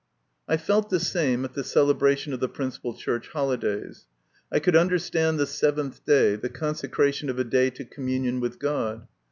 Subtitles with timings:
[0.47, 4.07] I felt the same at the celebration of the principal Church holidays.
[4.51, 9.07] I could understand the seventh day, the consecration of a day to communion with God.